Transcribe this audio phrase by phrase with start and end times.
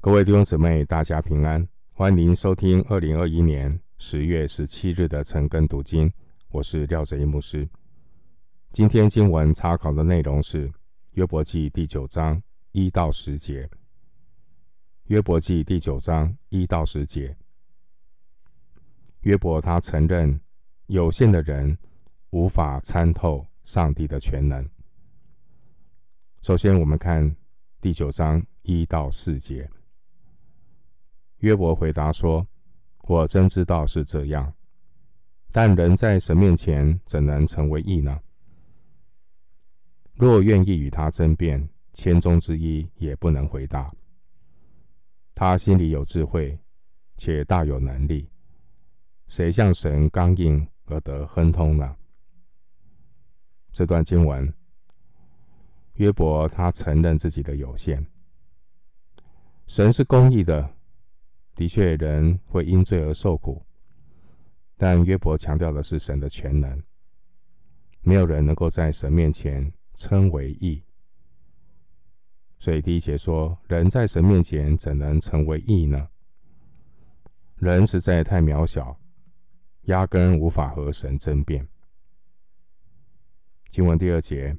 [0.00, 6.10] 各位弟兄姊妹，大家平安，欢迎收听二零二一年十月十七日的晨更读经。
[6.50, 7.68] 我是廖哲一牧师。
[8.70, 10.70] 今天经文查考的内容是
[11.14, 12.40] 约伯记第九章
[12.70, 13.68] 一到十节。
[15.06, 17.36] 约伯记第九章一到十节，
[19.22, 20.40] 约伯他承认
[20.86, 21.76] 有限的人
[22.30, 24.64] 无法参透上帝的全能。
[26.40, 27.34] 首先，我们看
[27.80, 29.68] 第九章一到四节。
[31.38, 32.46] 约伯回答说
[33.06, 34.52] ：“我真知道是这样，
[35.52, 38.20] 但人在神面前怎能成为义呢？
[40.14, 43.88] 若愿意与他争辩，千中之一也不能回答。
[45.32, 46.58] 他心里有智慧，
[47.16, 48.28] 且大有能力，
[49.28, 51.94] 谁向神刚硬而得亨通呢？”
[53.70, 54.52] 这段经文，
[55.94, 58.04] 约伯他承认自己的有限，
[59.68, 60.74] 神是公义的。
[61.58, 63.60] 的确，人会因罪而受苦，
[64.76, 66.80] 但约伯强调的是神的全能。
[68.00, 70.80] 没有人能够在神面前称为义，
[72.60, 76.08] 所以第一节说：“人在神面前怎能成为义呢？”
[77.58, 78.96] 人实在太渺小，
[79.86, 81.66] 压根无法和神争辩。
[83.68, 84.56] 经文第二节，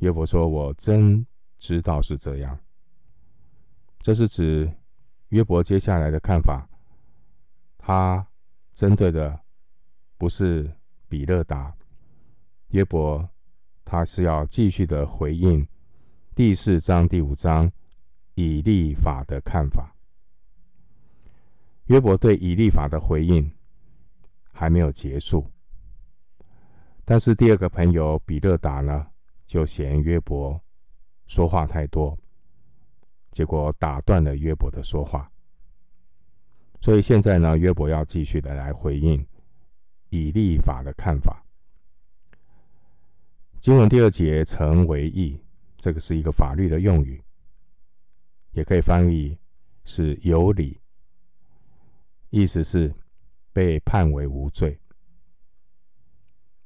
[0.00, 2.60] 约伯说：“我真知道是这样。”
[4.02, 4.70] 这是指。
[5.34, 6.64] 约伯接下来的看法，
[7.76, 8.24] 他
[8.72, 9.36] 针对的
[10.16, 10.72] 不是
[11.08, 11.74] 比勒达。
[12.68, 13.28] 约伯
[13.84, 15.66] 他是要继续的回应
[16.36, 17.68] 第四章第五章
[18.34, 19.92] 以利法的看法。
[21.86, 23.50] 约伯对以利法的回应
[24.52, 25.44] 还没有结束，
[27.04, 29.04] 但是第二个朋友比勒达呢，
[29.48, 30.60] 就嫌约伯
[31.26, 32.16] 说话太多。
[33.34, 35.28] 结果打断了约伯的说话，
[36.80, 39.26] 所以现在呢，约伯要继续的来回应
[40.10, 41.44] 以立法的看法。
[43.58, 45.42] 经文第二节“成为义”，
[45.76, 47.20] 这个是一个法律的用语，
[48.52, 49.36] 也可以翻译
[49.84, 50.80] 是有理，
[52.30, 52.94] 意思是
[53.52, 54.78] 被判为无罪。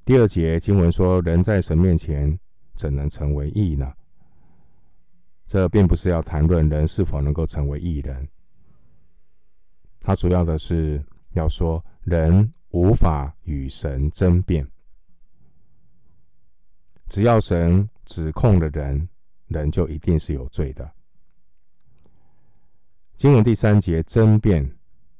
[0.04, 2.38] 第二节经文说：“人在神面前
[2.74, 3.90] 怎能成为义呢？”
[5.48, 8.28] 这并不是要谈论人是否能够成为义人，
[9.98, 14.70] 他主要的是要说人无法与神争辩。
[17.06, 19.08] 只要神指控了人，
[19.46, 20.92] 人就一定是有罪的。
[23.16, 24.70] 经文第三节争辩，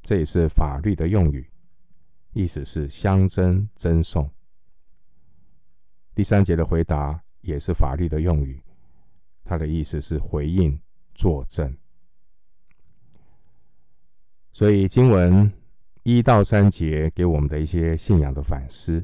[0.03, 1.51] 这也是法律的用语，
[2.35, 4.31] 意思是相争、争讼。
[6.15, 8.63] 第三节的回答也是法律的用语。
[9.49, 10.79] 他的意思是回应、
[11.15, 11.75] 作证，
[14.53, 15.51] 所以经文
[16.03, 19.03] 一到三节给我们的一些信仰的反思，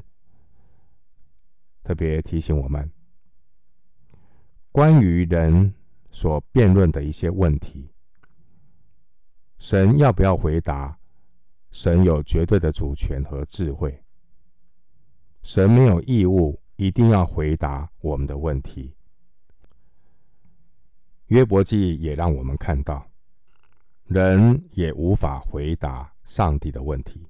[1.81, 2.91] 特别提醒我们
[4.71, 5.73] 关于人
[6.11, 7.89] 所辩论的一些问题，
[9.57, 10.99] 神要不要回答？
[11.71, 13.99] 神有绝对的主权和智慧，
[15.41, 18.95] 神没有义务一定要回答我们的问题。
[21.27, 23.09] 约伯记也让我们看到，
[24.05, 27.25] 人也无法回答上帝的问题。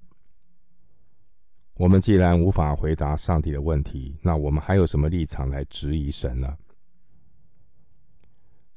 [1.75, 6.57] 我们既然无法回答上帝的问题，那我们还有什么立场来质疑神呢？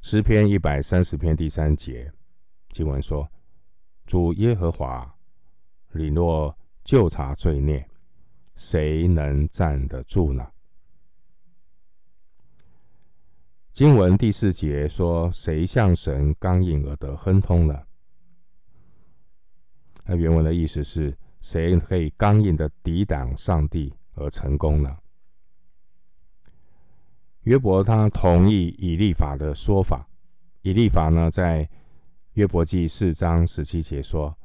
[0.00, 2.12] 诗篇一百三十篇第三节
[2.70, 3.28] 经文说
[4.06, 5.16] ：“主耶和华，
[5.92, 7.88] 你若就察罪孽，
[8.54, 10.46] 谁能站得住呢？”
[13.78, 17.80] 经文第四节说：“谁向神刚硬而得亨通呢？”
[20.04, 24.98] 那原文的意思是：谁可以刚硬的抵挡上帝而成功呢？
[27.42, 30.08] 约伯他同意以利法的说法。
[30.62, 31.70] 以利法呢，在
[32.32, 34.36] 约伯记四章十七节说：“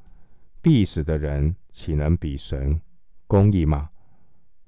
[0.61, 2.79] 必死的人岂能比神
[3.25, 3.89] 公义吗？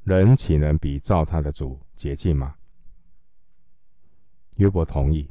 [0.02, 2.56] 人岂能比造他的主洁净吗？”
[4.56, 5.30] 约伯同意，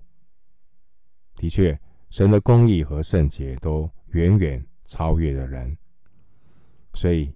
[1.37, 1.79] 的确，
[2.11, 5.76] 神的公义和圣洁都远远超越了人，
[6.93, 7.35] 所以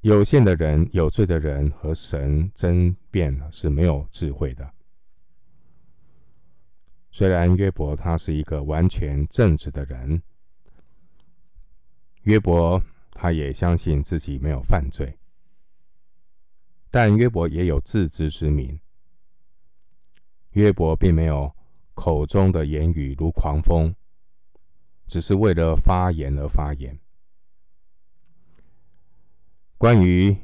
[0.00, 4.72] 有限的人、有罪的人和神争辩是没有智慧的。
[7.10, 10.22] 虽然约伯他是一个完全正直的人，
[12.22, 12.82] 约伯
[13.12, 15.18] 他也相信自己没有犯罪，
[16.90, 18.80] 但约伯也有自知之明。
[20.52, 21.54] 约伯并没有
[21.94, 23.94] 口中的言语如狂风，
[25.06, 26.98] 只是为了发言而发言。
[29.78, 30.36] 关于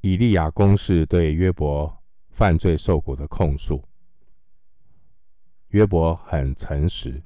[0.00, 3.82] 以利亚公使对约伯犯罪受苦的控诉，
[5.68, 7.22] 约伯很诚实，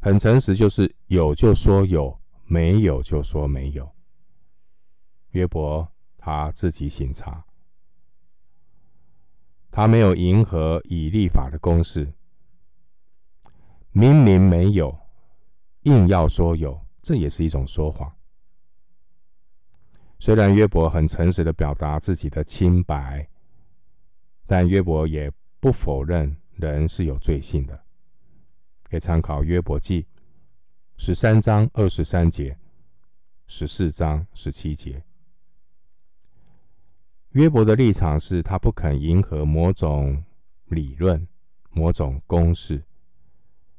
[0.00, 3.90] 很诚实，就是有就说有，没有就说没有。
[5.30, 7.42] 约伯他自己醒察，
[9.74, 12.12] 他没有迎合以立法的公式，
[13.90, 14.96] 明明没有，
[15.84, 18.14] 硬要说有，这也是一种说谎。
[20.18, 23.26] 虽然约伯很诚实的表达自己的清白，
[24.46, 27.82] 但约伯也不否认人是有罪性的。
[28.82, 30.06] 可以参考约伯记
[30.98, 32.58] 十三章二十三节、
[33.46, 35.02] 十四章十七节。
[37.32, 40.22] 约伯的立场是他不肯迎合某种
[40.66, 41.26] 理论、
[41.70, 42.84] 某种公式，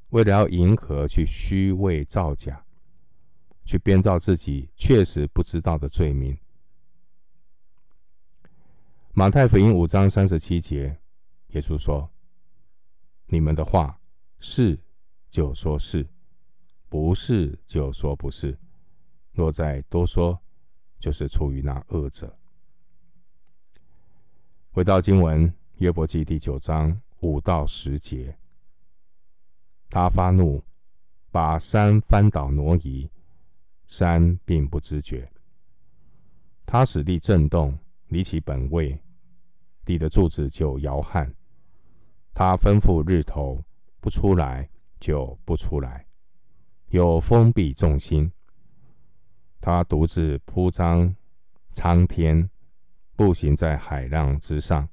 [0.09, 2.65] 为了要迎合去虚伪造假，
[3.63, 6.35] 去编造自己确实不知道的罪名。
[9.11, 10.99] 马太福音五章三十七节，
[11.49, 12.09] 耶稣说
[13.29, 13.99] ：“你们的话
[14.39, 14.79] 是
[15.29, 16.07] 就说是，
[16.89, 18.57] 不是就说不是。
[19.31, 20.41] 若再多说，
[20.99, 22.35] 就是出于那恶者。”
[24.75, 28.35] 回到经文，约伯记第九章五到十节，
[29.87, 30.63] 他发怒，
[31.29, 33.07] 把山翻倒挪移，
[33.85, 35.31] 山并不知觉。
[36.65, 37.77] 他使地震动，
[38.07, 38.99] 离其本位，
[39.85, 41.31] 地的柱子就摇撼。
[42.33, 43.63] 他吩咐日头
[43.99, 44.67] 不出来，
[44.99, 46.03] 就不出来，
[46.87, 48.31] 有封闭众星。
[49.61, 51.15] 他独自铺张
[51.73, 52.49] 苍天。
[53.15, 54.87] 步行在海浪之上，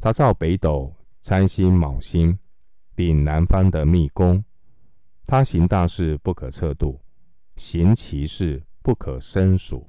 [0.00, 2.38] 他造北斗、参星、昴星，
[2.94, 4.44] 并南方的密宫。
[5.26, 7.00] 他行大事不可测度，
[7.56, 9.88] 行其事不可胜数。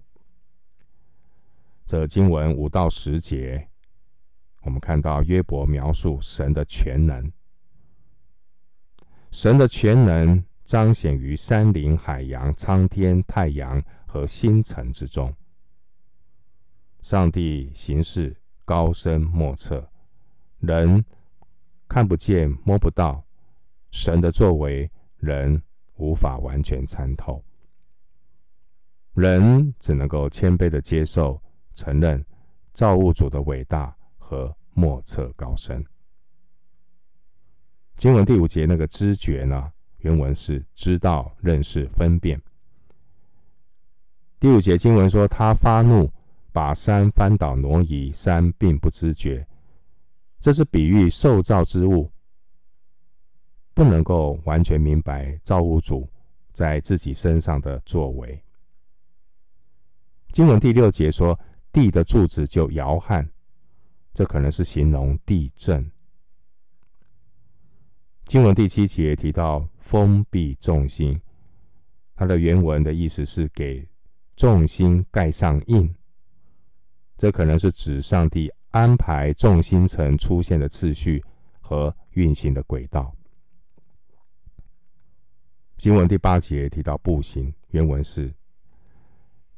[1.85, 3.67] 这经文五到十节，
[4.61, 7.31] 我们看到约伯描述神的全能。
[9.31, 15.33] 神的全能彰显于山林、海洋、苍天、太阳和星辰之中。
[17.01, 18.35] 上帝行事
[18.65, 19.89] 高深莫测，
[20.59, 21.03] 人
[21.87, 23.23] 看不见摸不到，
[23.89, 25.61] 神的作为人
[25.95, 27.43] 无法完全参透，
[29.13, 31.41] 人只能够谦卑的接受、
[31.73, 32.23] 承认
[32.73, 35.83] 造物主的伟大和莫测高深。
[37.95, 39.71] 经文第五节那个知觉呢？
[39.99, 42.41] 原文是知道、认识、分辨。
[44.39, 46.09] 第五节经文说他发怒。
[46.51, 49.47] 把山翻倒挪移，山并不知觉。
[50.39, 52.09] 这是比喻受造之物
[53.73, 56.09] 不能够完全明白造物主
[56.51, 58.41] 在自己身上的作为。
[60.31, 61.37] 经文第六节说，
[61.71, 63.29] 地的柱子就摇撼，
[64.13, 65.91] 这可能是形容地震。
[68.25, 71.19] 经文第七节提到封闭重心，
[72.15, 73.87] 它的原文的意思是给
[74.35, 75.93] 重心盖上印。
[77.19, 81.21] 这可能是指上帝安排众星辰出现的次序
[81.59, 83.13] 和运行的轨道。
[85.77, 88.33] 经文第八节提到步行，原文是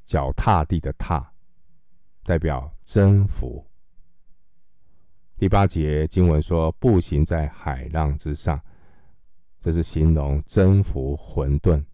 [0.05, 1.31] 脚踏地的踏，
[2.23, 3.63] 代表征服。
[5.37, 8.59] 第八节经文说步行在海浪之上，
[9.59, 11.85] 这是形容征服混沌。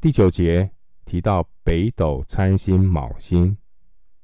[0.00, 0.68] 第九节。
[1.10, 3.56] 提到北斗、参星、昴星，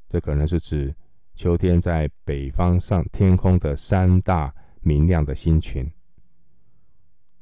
[0.08, 0.94] 这可能是指
[1.34, 5.84] 秋天在北方上天空的三大明亮的星群。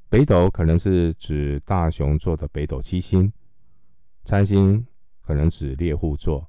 [0.09, 3.31] 北斗可能是指大熊座的北斗七星，
[4.25, 4.83] 参星
[5.21, 6.49] 可能指猎户座，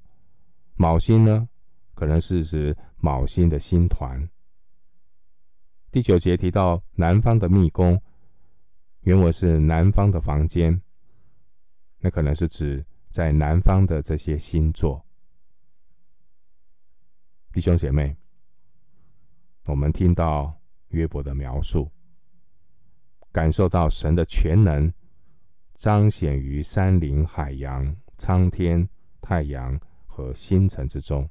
[0.78, 1.46] 昴星呢，
[1.92, 4.26] 可能是指昴星的星团。
[5.92, 8.00] 第九节提到南方的密宫，
[9.02, 10.80] 原文是南方的房间。
[11.98, 15.04] 那可能是指在南方的这些星座，
[17.52, 18.16] 弟兄姐妹，
[19.66, 21.90] 我们听到约伯的描述，
[23.32, 24.92] 感受到神的全能
[25.74, 28.88] 彰显于山林、海洋、苍天、
[29.20, 31.28] 太阳和星辰之中，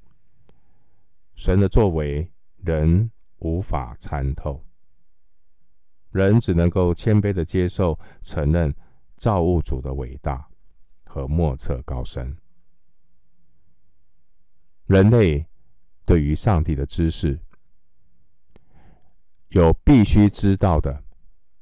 [1.36, 4.66] 神的作为人无法参透，
[6.10, 8.74] 人只能够谦卑的接受、承认
[9.16, 10.50] 造物主的伟大。
[11.16, 12.36] 和莫测高深，
[14.86, 15.46] 人类
[16.06, 17.40] 对于上帝的知识
[19.48, 21.06] 有必须知道的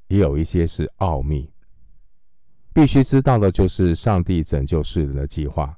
[0.07, 1.53] 也有一些是奥秘。
[2.73, 5.77] 必须知道的就是上帝拯救世人的计划，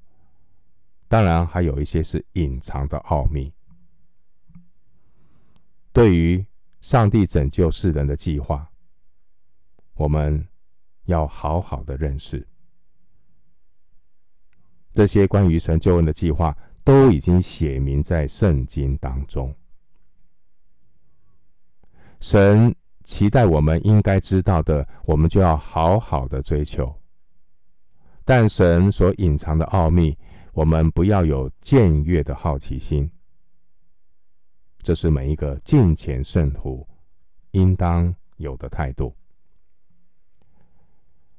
[1.09, 3.53] 当然还有一些是隐藏的奥秘。
[5.91, 6.45] 对于
[6.79, 8.71] 上帝拯救世人的计划，
[9.95, 10.47] 我们
[11.07, 12.47] 要好好的认识。
[14.95, 19.53] 这些关于神救恩的计划都已经写明在圣经当中。
[22.21, 22.73] 神
[23.03, 26.95] 期待我们应该知道的，我们就要好好的追求。
[28.23, 30.17] 但神所隐藏的奥秘，
[30.53, 33.11] 我们不要有僭越的好奇心。
[34.77, 36.87] 这是每一个敬虔圣徒
[37.51, 39.13] 应当有的态度。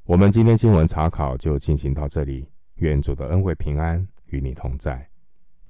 [0.04, 2.46] 我们今天经文查考就进行到这里。
[2.76, 5.08] 愿主的恩惠平安与你同在。